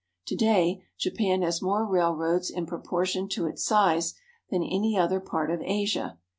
To 0.25 0.35
day 0.35 0.83
Japan 0.97 1.43
has 1.43 1.61
more 1.61 1.85
railroads 1.85 2.49
in 2.49 2.65
proportion 2.65 3.29
to 3.29 3.45
its 3.45 3.63
size 3.63 4.15
than 4.49 4.63
any 4.63 4.97
other 4.97 5.19
part 5.19 5.51
of 5.51 5.61
Asia. 5.61 6.17